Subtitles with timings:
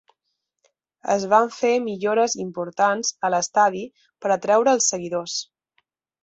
[1.15, 3.85] Es van fer millores importants a l'estadi
[4.25, 5.37] per atraure els seguidors.